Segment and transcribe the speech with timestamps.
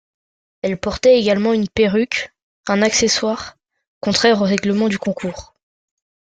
[0.63, 2.33] Elle portait également une perruque,
[2.67, 3.57] un accessoire
[3.99, 5.53] contraire au règlement du concours.